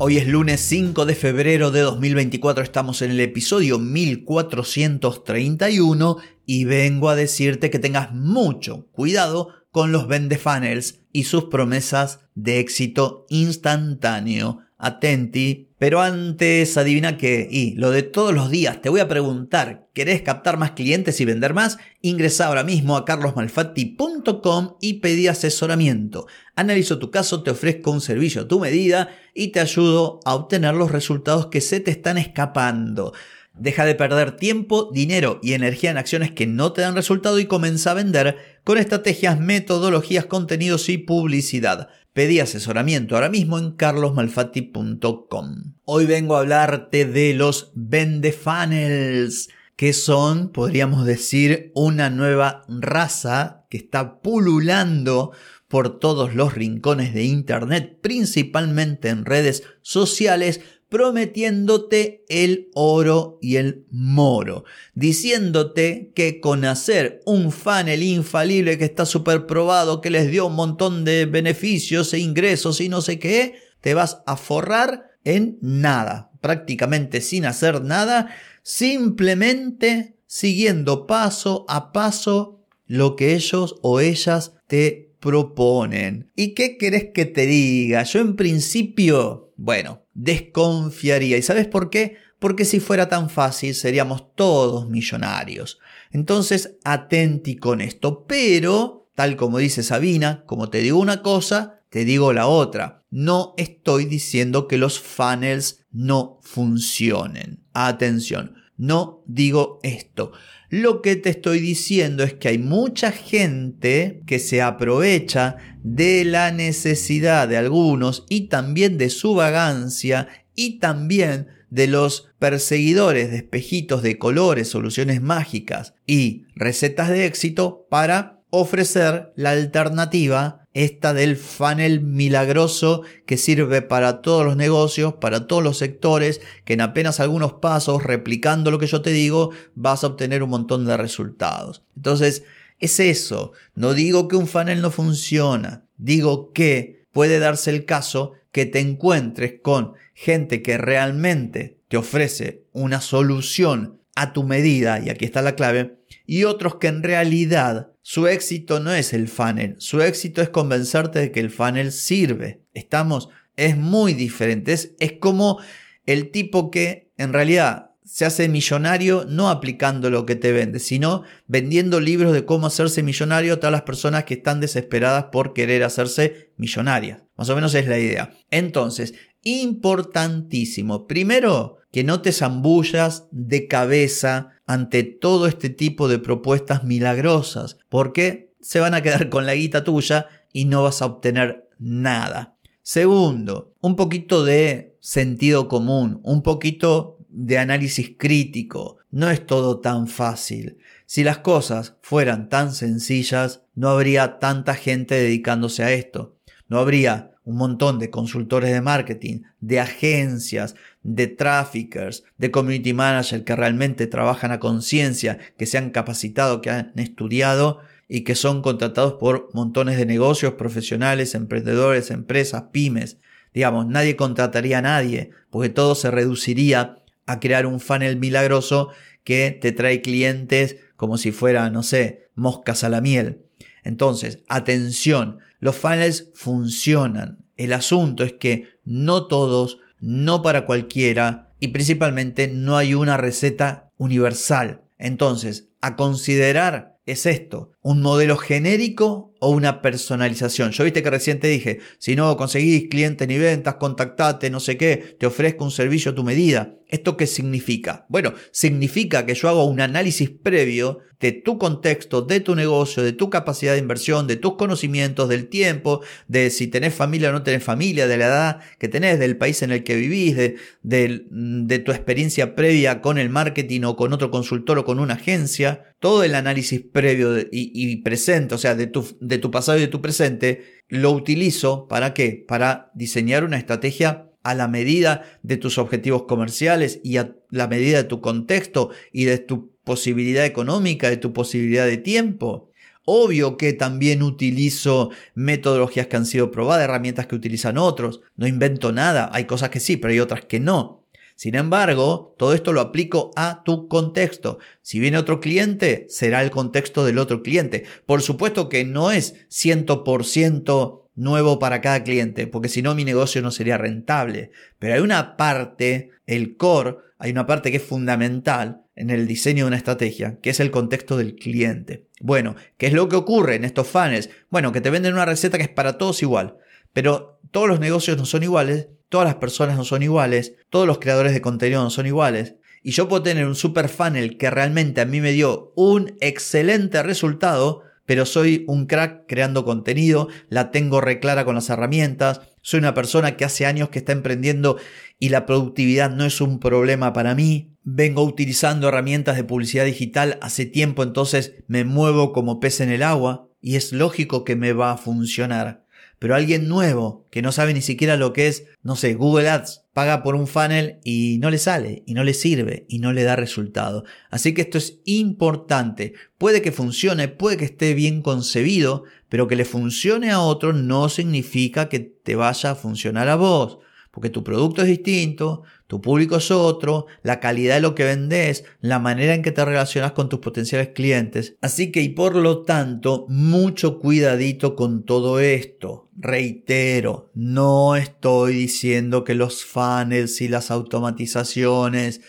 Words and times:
Hoy 0.00 0.16
es 0.16 0.28
lunes 0.28 0.60
5 0.60 1.06
de 1.06 1.16
febrero 1.16 1.72
de 1.72 1.80
2024, 1.80 2.62
estamos 2.62 3.02
en 3.02 3.10
el 3.10 3.18
episodio 3.18 3.80
1431 3.80 6.18
y 6.46 6.66
vengo 6.66 7.08
a 7.08 7.16
decirte 7.16 7.68
que 7.68 7.80
tengas 7.80 8.14
mucho 8.14 8.86
cuidado 8.92 9.48
con 9.72 9.90
los 9.90 10.06
vende 10.06 10.38
funnels 10.38 11.00
y 11.12 11.24
sus 11.24 11.46
promesas 11.46 12.20
de 12.36 12.60
éxito 12.60 13.26
instantáneo. 13.28 14.60
Atenti. 14.78 15.68
Pero 15.78 16.00
antes, 16.00 16.76
adivina 16.76 17.16
que, 17.16 17.46
y 17.48 17.74
lo 17.74 17.90
de 17.90 18.02
todos 18.02 18.34
los 18.34 18.50
días, 18.50 18.82
te 18.82 18.88
voy 18.88 18.98
a 18.98 19.06
preguntar, 19.06 19.88
¿querés 19.94 20.22
captar 20.22 20.56
más 20.56 20.72
clientes 20.72 21.20
y 21.20 21.24
vender 21.24 21.54
más? 21.54 21.78
Ingresa 22.00 22.46
ahora 22.46 22.64
mismo 22.64 22.96
a 22.96 23.04
carlosmalfatti.com 23.04 24.76
y 24.80 24.94
pedí 24.94 25.28
asesoramiento. 25.28 26.26
Analizo 26.56 26.98
tu 26.98 27.12
caso, 27.12 27.44
te 27.44 27.52
ofrezco 27.52 27.92
un 27.92 28.00
servicio 28.00 28.42
a 28.42 28.48
tu 28.48 28.58
medida 28.58 29.10
y 29.34 29.48
te 29.48 29.60
ayudo 29.60 30.18
a 30.24 30.34
obtener 30.34 30.74
los 30.74 30.90
resultados 30.90 31.46
que 31.46 31.60
se 31.60 31.78
te 31.78 31.92
están 31.92 32.18
escapando. 32.18 33.12
Deja 33.58 33.84
de 33.84 33.96
perder 33.96 34.36
tiempo, 34.36 34.90
dinero 34.92 35.40
y 35.42 35.54
energía 35.54 35.90
en 35.90 35.98
acciones 35.98 36.30
que 36.30 36.46
no 36.46 36.72
te 36.72 36.82
dan 36.82 36.94
resultado 36.94 37.40
y 37.40 37.46
comienza 37.46 37.90
a 37.90 37.94
vender 37.94 38.36
con 38.62 38.78
estrategias, 38.78 39.40
metodologías, 39.40 40.26
contenidos 40.26 40.88
y 40.88 40.98
publicidad. 40.98 41.88
Pedí 42.12 42.38
asesoramiento 42.38 43.16
ahora 43.16 43.28
mismo 43.28 43.58
en 43.58 43.72
carlosmalfatti.com. 43.72 45.74
Hoy 45.84 46.06
vengo 46.06 46.36
a 46.36 46.40
hablarte 46.40 47.04
de 47.04 47.34
los 47.34 47.72
vende 47.74 48.32
funnels, 48.32 49.48
que 49.74 49.92
son, 49.92 50.50
podríamos 50.50 51.04
decir, 51.04 51.72
una 51.74 52.10
nueva 52.10 52.64
raza 52.68 53.66
que 53.70 53.78
está 53.78 54.20
pululando 54.20 55.32
por 55.68 55.98
todos 55.98 56.34
los 56.34 56.54
rincones 56.54 57.12
de 57.12 57.24
Internet, 57.24 57.98
principalmente 58.00 59.10
en 59.10 59.24
redes 59.24 59.64
sociales, 59.82 60.60
prometiéndote 60.88 62.24
el 62.28 62.70
oro 62.74 63.38
y 63.42 63.56
el 63.56 63.84
moro, 63.90 64.64
diciéndote 64.94 66.12
que 66.14 66.40
con 66.40 66.64
hacer 66.64 67.20
un 67.26 67.52
funnel 67.52 68.02
infalible 68.02 68.78
que 68.78 68.84
está 68.84 69.04
súper 69.04 69.46
probado, 69.46 70.00
que 70.00 70.10
les 70.10 70.30
dio 70.30 70.46
un 70.46 70.54
montón 70.54 71.04
de 71.04 71.26
beneficios 71.26 72.12
e 72.14 72.18
ingresos 72.18 72.80
y 72.80 72.88
no 72.88 73.02
sé 73.02 73.18
qué, 73.18 73.56
te 73.80 73.94
vas 73.94 74.22
a 74.26 74.36
forrar 74.36 75.10
en 75.24 75.58
nada, 75.60 76.30
prácticamente 76.40 77.20
sin 77.20 77.44
hacer 77.44 77.82
nada, 77.82 78.34
simplemente 78.62 80.16
siguiendo 80.26 81.06
paso 81.06 81.64
a 81.68 81.92
paso 81.92 82.60
lo 82.86 83.16
que 83.16 83.34
ellos 83.34 83.76
o 83.82 84.00
ellas 84.00 84.54
te 84.66 85.07
proponen. 85.20 86.30
¿Y 86.36 86.54
qué 86.54 86.76
querés 86.76 87.08
que 87.14 87.24
te 87.24 87.46
diga? 87.46 88.02
Yo 88.04 88.20
en 88.20 88.36
principio, 88.36 89.52
bueno, 89.56 90.02
desconfiaría. 90.14 91.36
¿Y 91.36 91.42
sabes 91.42 91.66
por 91.66 91.90
qué? 91.90 92.16
Porque 92.38 92.64
si 92.64 92.80
fuera 92.80 93.08
tan 93.08 93.30
fácil 93.30 93.74
seríamos 93.74 94.34
todos 94.34 94.88
millonarios. 94.88 95.78
Entonces, 96.10 96.76
atenti 96.84 97.56
con 97.56 97.80
esto. 97.80 98.24
Pero, 98.26 99.10
tal 99.14 99.36
como 99.36 99.58
dice 99.58 99.82
Sabina, 99.82 100.44
como 100.46 100.70
te 100.70 100.78
digo 100.78 100.98
una 100.98 101.22
cosa, 101.22 101.82
te 101.90 102.04
digo 102.04 102.32
la 102.32 102.46
otra. 102.46 103.04
No 103.10 103.54
estoy 103.56 104.04
diciendo 104.04 104.68
que 104.68 104.78
los 104.78 105.00
funnels 105.00 105.86
no 105.90 106.38
funcionen. 106.42 107.64
Atención, 107.72 108.54
no 108.76 109.22
digo 109.26 109.80
esto. 109.82 110.32
Lo 110.70 111.00
que 111.00 111.16
te 111.16 111.30
estoy 111.30 111.60
diciendo 111.60 112.24
es 112.24 112.34
que 112.34 112.48
hay 112.48 112.58
mucha 112.58 113.10
gente 113.10 114.22
que 114.26 114.38
se 114.38 114.60
aprovecha 114.60 115.56
de 115.82 116.24
la 116.26 116.50
necesidad 116.50 117.48
de 117.48 117.56
algunos 117.56 118.26
y 118.28 118.48
también 118.48 118.98
de 118.98 119.08
su 119.08 119.34
vagancia 119.34 120.28
y 120.54 120.78
también 120.78 121.48
de 121.70 121.86
los 121.86 122.28
perseguidores 122.38 123.30
de 123.30 123.38
espejitos 123.38 124.02
de 124.02 124.18
colores, 124.18 124.68
soluciones 124.68 125.22
mágicas 125.22 125.94
y 126.06 126.44
recetas 126.54 127.08
de 127.08 127.24
éxito 127.24 127.86
para 127.90 128.42
ofrecer 128.50 129.32
la 129.36 129.50
alternativa 129.50 130.66
esta 130.84 131.12
del 131.12 131.36
funnel 131.36 132.00
milagroso 132.00 133.02
que 133.26 133.36
sirve 133.36 133.82
para 133.82 134.22
todos 134.22 134.44
los 134.44 134.56
negocios, 134.56 135.14
para 135.14 135.46
todos 135.46 135.62
los 135.62 135.78
sectores, 135.78 136.40
que 136.64 136.74
en 136.74 136.80
apenas 136.80 137.18
algunos 137.18 137.54
pasos, 137.54 138.04
replicando 138.04 138.70
lo 138.70 138.78
que 138.78 138.86
yo 138.86 139.02
te 139.02 139.10
digo, 139.10 139.50
vas 139.74 140.04
a 140.04 140.08
obtener 140.08 140.42
un 140.42 140.50
montón 140.50 140.86
de 140.86 140.96
resultados. 140.96 141.82
Entonces, 141.96 142.44
es 142.78 143.00
eso. 143.00 143.52
No 143.74 143.92
digo 143.92 144.28
que 144.28 144.36
un 144.36 144.46
funnel 144.46 144.80
no 144.80 144.92
funciona, 144.92 145.84
digo 145.96 146.52
que 146.52 147.06
puede 147.12 147.40
darse 147.40 147.70
el 147.70 147.84
caso 147.84 148.34
que 148.52 148.64
te 148.64 148.78
encuentres 148.78 149.54
con 149.60 149.94
gente 150.14 150.62
que 150.62 150.78
realmente 150.78 151.80
te 151.88 151.96
ofrece 151.96 152.64
una 152.72 153.00
solución 153.00 154.00
a 154.14 154.32
tu 154.32 154.44
medida, 154.44 155.00
y 155.00 155.10
aquí 155.10 155.24
está 155.24 155.42
la 155.42 155.56
clave, 155.56 155.98
y 156.26 156.44
otros 156.44 156.76
que 156.76 156.88
en 156.88 157.02
realidad 157.02 157.92
su 158.10 158.26
éxito 158.26 158.80
no 158.80 158.94
es 158.94 159.12
el 159.12 159.28
funnel, 159.28 159.74
su 159.76 160.00
éxito 160.00 160.40
es 160.40 160.48
convencerte 160.48 161.18
de 161.18 161.30
que 161.30 161.40
el 161.40 161.50
funnel 161.50 161.92
sirve. 161.92 162.62
Estamos, 162.72 163.28
es 163.54 163.76
muy 163.76 164.14
diferente, 164.14 164.72
es, 164.72 164.94
es 164.98 165.12
como 165.20 165.60
el 166.06 166.30
tipo 166.30 166.70
que 166.70 167.12
en 167.18 167.34
realidad 167.34 167.90
se 168.06 168.24
hace 168.24 168.48
millonario 168.48 169.26
no 169.28 169.50
aplicando 169.50 170.08
lo 170.08 170.24
que 170.24 170.36
te 170.36 170.52
vende, 170.52 170.78
sino 170.78 171.24
vendiendo 171.48 172.00
libros 172.00 172.32
de 172.32 172.46
cómo 172.46 172.68
hacerse 172.68 173.02
millonario 173.02 173.52
a 173.52 173.56
todas 173.58 173.72
las 173.72 173.82
personas 173.82 174.24
que 174.24 174.34
están 174.34 174.60
desesperadas 174.60 175.24
por 175.24 175.52
querer 175.52 175.84
hacerse 175.84 176.54
millonarias. 176.56 177.24
Más 177.36 177.50
o 177.50 177.54
menos 177.56 177.74
es 177.74 177.88
la 177.88 177.98
idea. 177.98 178.30
Entonces, 178.50 179.12
importantísimo. 179.42 181.06
Primero, 181.06 181.77
que 181.92 182.04
no 182.04 182.20
te 182.20 182.32
zambullas 182.32 183.28
de 183.30 183.66
cabeza 183.66 184.50
ante 184.66 185.02
todo 185.02 185.46
este 185.46 185.70
tipo 185.70 186.08
de 186.08 186.18
propuestas 186.18 186.84
milagrosas, 186.84 187.78
porque 187.88 188.52
se 188.60 188.80
van 188.80 188.94
a 188.94 189.02
quedar 189.02 189.28
con 189.28 189.46
la 189.46 189.54
guita 189.54 189.84
tuya 189.84 190.26
y 190.52 190.66
no 190.66 190.82
vas 190.82 191.02
a 191.02 191.06
obtener 191.06 191.68
nada. 191.78 192.56
Segundo, 192.82 193.74
un 193.80 193.96
poquito 193.96 194.44
de 194.44 194.96
sentido 195.00 195.68
común, 195.68 196.20
un 196.22 196.42
poquito 196.42 197.18
de 197.28 197.58
análisis 197.58 198.12
crítico. 198.18 198.98
No 199.10 199.30
es 199.30 199.46
todo 199.46 199.80
tan 199.80 200.08
fácil. 200.08 200.78
Si 201.06 201.24
las 201.24 201.38
cosas 201.38 201.96
fueran 202.02 202.48
tan 202.48 202.72
sencillas, 202.74 203.62
no 203.74 203.90
habría 203.90 204.38
tanta 204.38 204.74
gente 204.74 205.14
dedicándose 205.14 205.82
a 205.82 205.92
esto. 205.92 206.36
No 206.68 206.78
habría 206.78 207.32
un 207.44 207.56
montón 207.56 207.98
de 207.98 208.10
consultores 208.10 208.72
de 208.72 208.82
marketing, 208.82 209.42
de 209.60 209.80
agencias, 209.80 210.74
de 211.14 211.26
traffickers, 211.26 212.24
de 212.36 212.50
community 212.50 212.92
managers 212.92 213.42
que 213.44 213.56
realmente 213.56 214.06
trabajan 214.06 214.52
a 214.52 214.60
conciencia, 214.60 215.38
que 215.56 215.64
se 215.64 215.78
han 215.78 215.90
capacitado, 215.90 216.60
que 216.60 216.70
han 216.70 216.92
estudiado 216.96 217.80
y 218.08 218.24
que 218.24 218.34
son 218.34 218.60
contratados 218.60 219.14
por 219.14 219.48
montones 219.54 219.96
de 219.96 220.04
negocios 220.04 220.54
profesionales, 220.54 221.34
emprendedores, 221.34 222.10
empresas, 222.10 222.64
pymes. 222.72 223.18
Digamos, 223.54 223.86
nadie 223.86 224.16
contrataría 224.16 224.78
a 224.78 224.82
nadie, 224.82 225.30
porque 225.50 225.70
todo 225.70 225.94
se 225.94 226.10
reduciría 226.10 226.98
a 227.26 227.40
crear 227.40 227.64
un 227.64 227.80
funnel 227.80 228.18
milagroso 228.18 228.90
que 229.24 229.50
te 229.50 229.72
trae 229.72 230.02
clientes 230.02 230.76
como 230.96 231.16
si 231.16 231.32
fuera, 231.32 231.70
no 231.70 231.82
sé, 231.82 232.28
moscas 232.34 232.84
a 232.84 232.90
la 232.90 233.00
miel. 233.00 233.46
Entonces, 233.82 234.40
atención, 234.48 235.38
los 235.58 235.76
funnels 235.76 236.30
funcionan. 236.34 237.38
El 237.56 237.72
asunto 237.72 238.24
es 238.24 238.34
que 238.34 238.68
no 238.84 239.26
todos, 239.26 239.78
no 240.00 240.42
para 240.42 240.66
cualquiera 240.66 241.52
y 241.60 241.68
principalmente 241.68 242.48
no 242.48 242.76
hay 242.76 242.94
una 242.94 243.16
receta 243.16 243.90
universal. 243.96 244.82
Entonces, 244.98 245.68
a 245.80 245.96
considerar 245.96 246.98
es 247.06 247.26
esto, 247.26 247.72
un 247.88 248.02
modelo 248.02 248.36
genérico 248.36 249.32
o 249.40 249.48
una 249.48 249.80
personalización. 249.80 250.72
Yo 250.72 250.84
viste 250.84 251.02
que 251.02 251.08
recién 251.08 251.40
te 251.40 251.48
dije, 251.48 251.78
si 251.98 252.16
no 252.16 252.36
conseguís 252.36 252.90
clientes 252.90 253.26
ni 253.26 253.38
ventas, 253.38 253.76
contactate, 253.76 254.50
no 254.50 254.60
sé 254.60 254.76
qué, 254.76 255.16
te 255.18 255.24
ofrezco 255.24 255.64
un 255.64 255.70
servicio 255.70 256.10
a 256.12 256.14
tu 256.14 256.22
medida. 256.22 256.74
¿Esto 256.88 257.16
qué 257.16 257.26
significa? 257.26 258.04
Bueno, 258.10 258.34
significa 258.50 259.24
que 259.24 259.34
yo 259.34 259.48
hago 259.48 259.64
un 259.64 259.80
análisis 259.80 260.28
previo 260.28 261.00
de 261.20 261.32
tu 261.32 261.58
contexto, 261.58 262.22
de 262.22 262.40
tu 262.40 262.54
negocio, 262.54 263.02
de 263.02 263.12
tu 263.12 263.28
capacidad 263.28 263.72
de 263.72 263.80
inversión, 263.80 264.26
de 264.26 264.36
tus 264.36 264.54
conocimientos, 264.54 265.28
del 265.28 265.48
tiempo, 265.48 266.00
de 266.28 266.50
si 266.50 266.68
tenés 266.68 266.94
familia 266.94 267.30
o 267.30 267.32
no 267.32 267.42
tenés 267.42 267.62
familia, 267.62 268.06
de 268.06 268.16
la 268.16 268.26
edad 268.26 268.60
que 268.78 268.88
tenés, 268.88 269.18
del 269.18 269.36
país 269.36 269.62
en 269.62 269.72
el 269.72 269.82
que 269.82 269.96
vivís, 269.96 270.36
de, 270.36 270.56
de, 270.82 271.78
tu 271.80 271.90
experiencia 271.92 272.54
previa 272.54 273.02
con 273.02 273.18
el 273.18 273.30
marketing 273.30 273.82
o 273.82 273.96
con 273.96 274.12
otro 274.12 274.30
consultor 274.30 274.78
o 274.78 274.84
con 274.84 275.00
una 275.00 275.14
agencia. 275.14 275.94
Todo 275.98 276.22
el 276.22 276.36
análisis 276.36 276.80
previo 276.80 277.36
y, 277.50 277.77
y 277.82 277.96
presente, 277.96 278.54
o 278.54 278.58
sea, 278.58 278.74
de 278.74 278.86
tu 278.86 279.06
de 279.20 279.38
tu 279.38 279.50
pasado 279.50 279.78
y 279.78 279.82
de 279.82 279.88
tu 279.88 280.00
presente, 280.00 280.82
lo 280.88 281.12
utilizo 281.12 281.86
para 281.88 282.14
qué? 282.14 282.44
Para 282.46 282.90
diseñar 282.94 283.44
una 283.44 283.58
estrategia 283.58 284.28
a 284.42 284.54
la 284.54 284.68
medida 284.68 285.22
de 285.42 285.56
tus 285.56 285.78
objetivos 285.78 286.24
comerciales 286.24 287.00
y 287.04 287.18
a 287.18 287.36
la 287.50 287.68
medida 287.68 287.98
de 287.98 288.04
tu 288.04 288.20
contexto 288.20 288.90
y 289.12 289.24
de 289.24 289.38
tu 289.38 289.74
posibilidad 289.84 290.44
económica, 290.44 291.10
de 291.10 291.16
tu 291.16 291.32
posibilidad 291.32 291.86
de 291.86 291.98
tiempo. 291.98 292.70
Obvio 293.04 293.56
que 293.56 293.72
también 293.72 294.22
utilizo 294.22 295.10
metodologías 295.34 296.08
que 296.08 296.16
han 296.16 296.26
sido 296.26 296.50
probadas, 296.50 296.84
herramientas 296.84 297.26
que 297.26 297.36
utilizan 297.36 297.78
otros. 297.78 298.20
No 298.36 298.46
invento 298.46 298.92
nada. 298.92 299.30
Hay 299.32 299.44
cosas 299.44 299.70
que 299.70 299.80
sí, 299.80 299.96
pero 299.96 300.12
hay 300.12 300.20
otras 300.20 300.44
que 300.44 300.60
no. 300.60 300.97
Sin 301.38 301.54
embargo, 301.54 302.34
todo 302.36 302.52
esto 302.52 302.72
lo 302.72 302.80
aplico 302.80 303.30
a 303.36 303.62
tu 303.62 303.86
contexto. 303.86 304.58
Si 304.82 304.98
viene 304.98 305.18
otro 305.18 305.38
cliente, 305.38 306.04
será 306.08 306.42
el 306.42 306.50
contexto 306.50 307.04
del 307.04 307.16
otro 307.16 307.44
cliente. 307.44 307.84
Por 308.06 308.22
supuesto 308.22 308.68
que 308.68 308.84
no 308.84 309.12
es 309.12 309.36
100% 309.48 311.04
nuevo 311.14 311.60
para 311.60 311.80
cada 311.80 312.02
cliente, 312.02 312.48
porque 312.48 312.68
si 312.68 312.82
no 312.82 312.96
mi 312.96 313.04
negocio 313.04 313.40
no 313.40 313.52
sería 313.52 313.78
rentable. 313.78 314.50
Pero 314.80 314.94
hay 314.94 315.00
una 315.00 315.36
parte, 315.36 316.10
el 316.26 316.56
core, 316.56 316.96
hay 317.18 317.30
una 317.30 317.46
parte 317.46 317.70
que 317.70 317.76
es 317.76 317.84
fundamental 317.84 318.82
en 318.96 319.10
el 319.10 319.28
diseño 319.28 319.62
de 319.62 319.68
una 319.68 319.76
estrategia, 319.76 320.40
que 320.42 320.50
es 320.50 320.58
el 320.58 320.72
contexto 320.72 321.16
del 321.16 321.36
cliente. 321.36 322.08
Bueno, 322.20 322.56
¿qué 322.78 322.88
es 322.88 322.92
lo 322.92 323.08
que 323.08 323.14
ocurre 323.14 323.54
en 323.54 323.64
estos 323.64 323.86
funnels? 323.86 324.28
Bueno, 324.50 324.72
que 324.72 324.80
te 324.80 324.90
venden 324.90 325.14
una 325.14 325.24
receta 325.24 325.56
que 325.56 325.62
es 325.62 325.70
para 325.70 325.98
todos 325.98 326.20
igual, 326.20 326.56
pero 326.92 327.37
todos 327.50 327.68
los 327.68 327.80
negocios 327.80 328.16
no 328.16 328.24
son 328.24 328.42
iguales 328.42 328.88
todas 329.08 329.26
las 329.26 329.36
personas 329.36 329.76
no 329.76 329.84
son 329.84 330.02
iguales, 330.02 330.54
todos 330.70 330.86
los 330.86 330.98
creadores 330.98 331.32
de 331.32 331.40
contenido 331.40 331.82
no 331.82 331.90
son 331.90 332.06
iguales. 332.06 332.56
Y 332.82 332.92
yo 332.92 333.08
puedo 333.08 333.22
tener 333.22 333.46
un 333.46 333.54
super 333.54 333.88
funnel 333.88 334.36
que 334.38 334.50
realmente 334.50 335.00
a 335.00 335.06
mí 335.06 335.20
me 335.20 335.32
dio 335.32 335.72
un 335.74 336.16
excelente 336.20 337.02
resultado, 337.02 337.82
pero 338.06 338.24
soy 338.24 338.64
un 338.68 338.86
crack 338.86 339.24
creando 339.26 339.64
contenido, 339.64 340.28
la 340.48 340.70
tengo 340.70 341.00
reclara 341.00 341.44
con 341.44 341.56
las 341.56 341.68
herramientas, 341.70 342.40
soy 342.62 342.78
una 342.78 342.94
persona 342.94 343.36
que 343.36 343.44
hace 343.44 343.66
años 343.66 343.88
que 343.88 343.98
está 343.98 344.12
emprendiendo 344.12 344.78
y 345.18 345.30
la 345.30 345.46
productividad 345.46 346.10
no 346.10 346.24
es 346.24 346.40
un 346.40 346.60
problema 346.60 347.12
para 347.12 347.34
mí. 347.34 347.74
Vengo 347.82 348.22
utilizando 348.22 348.88
herramientas 348.88 349.36
de 349.36 349.44
publicidad 349.44 349.84
digital 349.84 350.38
hace 350.42 350.66
tiempo, 350.66 351.02
entonces 351.02 351.54
me 351.66 351.84
muevo 351.84 352.32
como 352.32 352.60
pez 352.60 352.80
en 352.80 352.90
el 352.90 353.02
agua 353.02 353.48
y 353.60 353.76
es 353.76 353.92
lógico 353.92 354.44
que 354.44 354.56
me 354.56 354.72
va 354.72 354.92
a 354.92 354.98
funcionar. 354.98 355.87
Pero 356.18 356.34
alguien 356.34 356.68
nuevo 356.68 357.26
que 357.30 357.42
no 357.42 357.52
sabe 357.52 357.74
ni 357.74 357.82
siquiera 357.82 358.16
lo 358.16 358.32
que 358.32 358.48
es, 358.48 358.64
no 358.82 358.96
sé, 358.96 359.14
Google 359.14 359.48
Ads, 359.48 359.84
paga 359.92 360.22
por 360.22 360.34
un 360.34 360.46
funnel 360.46 360.98
y 361.04 361.38
no 361.40 361.50
le 361.50 361.58
sale, 361.58 362.02
y 362.06 362.14
no 362.14 362.24
le 362.24 362.34
sirve, 362.34 362.86
y 362.88 362.98
no 362.98 363.12
le 363.12 363.24
da 363.24 363.36
resultado. 363.36 364.04
Así 364.30 364.54
que 364.54 364.62
esto 364.62 364.78
es 364.78 365.00
importante. 365.04 366.14
Puede 366.38 366.62
que 366.62 366.72
funcione, 366.72 367.28
puede 367.28 367.56
que 367.56 367.64
esté 367.64 367.94
bien 367.94 368.22
concebido, 368.22 369.04
pero 369.28 369.48
que 369.48 369.56
le 369.56 369.64
funcione 369.64 370.30
a 370.30 370.40
otro 370.40 370.72
no 370.72 371.08
significa 371.08 371.88
que 371.88 372.00
te 372.00 372.36
vaya 372.36 372.72
a 372.72 372.74
funcionar 372.74 373.28
a 373.28 373.36
vos 373.36 373.78
porque 374.18 374.30
tu 374.30 374.42
producto 374.42 374.82
es 374.82 374.88
distinto, 374.88 375.62
tu 375.86 376.00
público 376.00 376.38
es 376.38 376.50
otro, 376.50 377.06
la 377.22 377.38
calidad 377.38 377.76
de 377.76 377.80
lo 377.80 377.94
que 377.94 378.02
vendes, 378.02 378.64
la 378.80 378.98
manera 378.98 379.32
en 379.32 379.42
que 379.42 379.52
te 379.52 379.64
relacionas 379.64 380.10
con 380.10 380.28
tus 380.28 380.40
potenciales 380.40 380.88
clientes. 380.88 381.54
Así 381.60 381.92
que 381.92 382.02
y 382.02 382.08
por 382.08 382.34
lo 382.34 382.62
tanto, 382.64 383.26
mucho 383.28 384.00
cuidadito 384.00 384.74
con 384.74 385.04
todo 385.04 385.38
esto. 385.38 386.08
Reitero, 386.16 387.30
no 387.34 387.94
estoy 387.94 388.54
diciendo 388.54 389.22
que 389.22 389.36
los 389.36 389.64
funnels 389.64 390.40
y 390.40 390.48
las 390.48 390.72
automatizaciones 390.72 392.20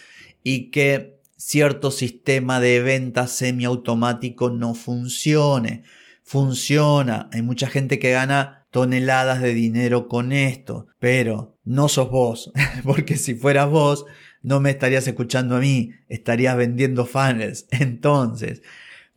y 0.43 0.69
que 0.69 1.17
cierto 1.37 1.89
sistema 1.89 2.59
de 2.59 2.81
venta 2.81 3.25
semiautomático 3.25 4.51
no 4.51 4.75
funcione. 4.75 5.81
Funciona. 6.21 7.31
Hay 7.33 7.41
mucha 7.41 7.65
gente 7.65 7.97
que 7.97 8.11
gana 8.11 8.58
toneladas 8.71 9.41
de 9.41 9.53
dinero 9.53 10.07
con 10.07 10.31
esto, 10.31 10.87
pero 10.99 11.57
no 11.63 11.89
sos 11.89 12.09
vos, 12.09 12.51
porque 12.83 13.17
si 13.17 13.35
fueras 13.35 13.69
vos, 13.69 14.05
no 14.41 14.59
me 14.59 14.69
estarías 14.69 15.07
escuchando 15.07 15.55
a 15.55 15.59
mí, 15.59 15.91
estarías 16.07 16.55
vendiendo 16.55 17.05
funnels. 17.05 17.67
Entonces, 17.71 18.61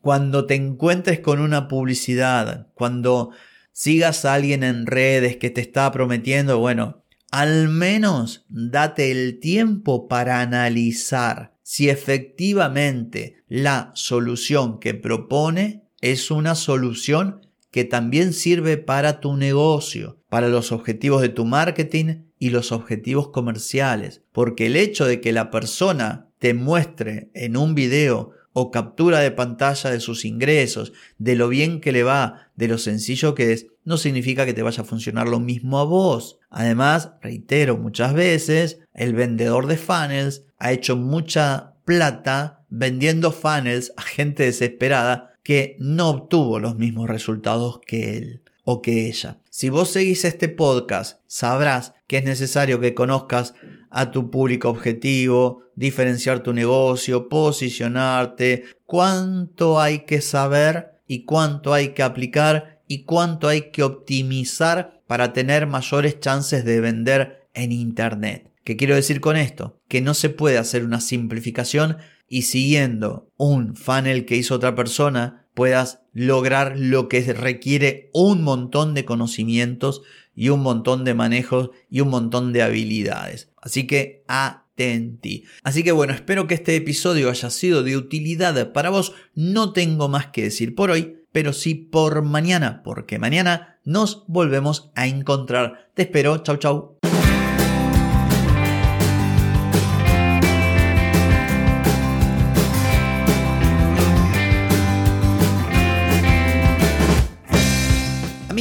cuando 0.01 0.47
te 0.47 0.55
encuentres 0.55 1.21
con 1.21 1.41
una 1.41 1.69
publicidad, 1.69 2.69
cuando 2.75 3.31
sigas 3.73 4.25
a 4.25 4.35
alguien 4.35 4.65
en 4.65 4.87
redes 4.87 5.37
que 5.37 5.51
te 5.51 5.61
está 5.61 5.91
prometiendo, 5.93 6.59
bueno, 6.59 7.05
al 7.31 7.69
menos 7.69 8.45
date 8.49 9.11
el 9.11 9.41
tiempo 9.41 10.09
para 10.09 10.41
analizar 10.41 11.55
si 11.63 11.89
efectivamente 11.89 13.43
la 13.49 13.93
solución 13.95 14.79
que 14.79 14.93
propone 14.93 15.85
es 16.01 16.31
una 16.31 16.55
solución 16.55 17.47
que 17.73 17.85
también 17.85 18.35
sirve 18.35 18.77
para 18.77 19.19
tu 19.19 19.37
negocio, 19.37 20.21
para 20.29 20.49
los 20.49 20.71
objetivos 20.71 21.23
de 21.23 21.31
tu 21.31 21.47
marketing 21.47 22.27
y 22.39 22.51
los 22.51 22.71
objetivos 22.71 23.31
comerciales. 23.31 24.23
Porque 24.31 24.67
el 24.67 24.77
hecho 24.77 25.07
de 25.07 25.21
que 25.21 25.33
la 25.33 25.51
persona 25.51 26.29
te 26.39 26.55
muestre 26.55 27.31
en 27.35 27.57
un 27.57 27.75
video 27.75 28.31
o 28.53 28.71
captura 28.71 29.21
de 29.21 29.31
pantalla 29.31 29.91
de 29.91 30.01
sus 30.01 30.27
ingresos, 30.27 30.93
de 31.17 31.35
lo 31.35 31.49
bien 31.49 31.81
que 31.81 31.93
le 31.93 32.03
va, 32.03 32.51
de 32.57 32.69
lo 32.69 32.77
sencillo 32.77 33.35
que 33.35 33.53
es, 33.53 33.69
no 33.85 33.97
significa 33.97 34.45
que 34.45 34.53
te 34.53 34.63
vaya 34.63 34.83
a 34.83 34.87
funcionar 34.87 35.27
lo 35.27 35.41
mismo 35.41 35.79
a 35.79 35.85
vos. 35.85 36.39
Además, 36.51 37.13
reitero 37.23 37.79
muchas 37.79 38.13
veces, 38.13 38.81
el 38.93 39.15
vendedor 39.15 39.67
de 39.67 39.79
funnels 39.79 40.45
ha 40.59 40.73
hecho 40.73 40.97
mucha 40.97 41.73
plata 41.87 42.65
vendiendo 42.69 43.33
funnels 43.33 43.93
a 43.97 44.03
gente 44.03 44.45
desesperada 44.45 45.32
que 45.43 45.77
no 45.79 46.11
obtuvo 46.11 46.59
los 46.59 46.77
mismos 46.77 47.09
resultados 47.09 47.81
que 47.87 48.17
él 48.17 48.43
o 48.65 48.81
que 48.81 49.09
ella. 49.09 49.39
Si 49.51 49.69
vos 49.69 49.91
seguís 49.91 50.25
este 50.25 50.49
podcast, 50.49 51.21
sabrás 51.27 51.95
que 52.07 52.19
es 52.19 52.25
necesario 52.25 52.81
que 52.81 52.95
conozcas 52.95 53.55
a 53.91 54.11
tu 54.11 54.31
público 54.31 54.69
objetivo, 54.69 55.65
diferenciar 55.75 56.43
tu 56.43 56.53
negocio, 56.53 57.29
posicionarte, 57.29 58.65
cuánto 58.87 59.81
hay 59.81 60.01
que 60.01 60.21
saber 60.21 61.01
y 61.07 61.25
cuánto 61.25 61.75
hay 61.75 61.89
que 61.89 62.03
aplicar 62.03 62.81
y 62.87 63.05
cuánto 63.05 63.49
hay 63.49 63.71
que 63.71 63.83
optimizar 63.83 65.03
para 65.07 65.33
tener 65.33 65.67
mayores 65.67 66.21
chances 66.21 66.65
de 66.65 66.81
vender 66.81 67.49
en 67.55 67.73
Internet. 67.73 68.51
¿Qué 68.65 68.77
quiero 68.77 68.95
decir 68.95 69.21
con 69.21 69.37
esto? 69.37 69.79
Que 69.89 70.01
no 70.01 70.15
se 70.15 70.31
puede 70.31 70.57
hacer 70.57 70.85
una 70.85 71.01
simplificación 71.01 71.99
y 72.33 72.43
siguiendo 72.43 73.31
un 73.37 73.77
funnel 73.77 74.25
que 74.25 74.37
hizo 74.37 74.55
otra 74.55 74.75
persona 74.75 75.45
puedas 75.53 76.01
lograr 76.15 76.79
lo 76.79 77.07
que 77.07 77.21
requiere 77.35 78.09
un 78.15 78.43
montón 78.43 78.95
de 78.95 79.05
conocimientos 79.05 80.01
y 80.35 80.49
un 80.49 80.63
montón 80.63 81.05
de 81.05 81.13
manejos 81.13 81.73
y 81.91 82.01
un 82.01 82.09
montón 82.09 82.55
de 82.55 82.63
habilidades. 82.63 83.51
Así 83.61 83.87
que 83.87 84.25
atenti. 84.29 85.45
Así 85.63 85.85
que 85.85 85.93
bueno, 85.93 86.15
espero 86.15 86.47
que 86.47 86.55
este 86.55 86.75
episodio 86.75 87.29
haya 87.29 87.51
sido 87.51 87.83
de 87.83 87.99
utilidad 87.99 88.73
para 88.73 88.89
vos. 88.89 89.13
No 89.35 89.75
tengo 89.75 90.09
más 90.09 90.29
que 90.29 90.45
decir 90.45 90.75
por 90.75 90.91
hoy, 90.91 91.19
pero 91.33 91.53
sí 91.53 91.75
por 91.75 92.23
mañana, 92.23 92.81
porque 92.83 93.19
mañana 93.19 93.79
nos 93.85 94.25
volvemos 94.27 94.91
a 94.95 95.07
encontrar. 95.07 95.91
Te 95.93 96.05
espero. 96.05 96.39
Chau, 96.39 96.57
chau. 96.57 96.97